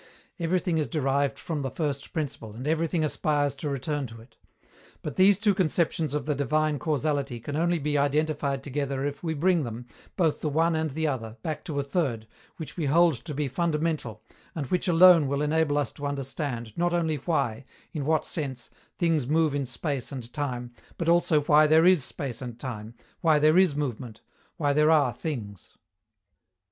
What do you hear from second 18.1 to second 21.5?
sense, things move in space and time, but also